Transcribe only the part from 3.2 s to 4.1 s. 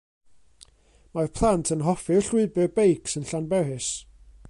yn Llanberis.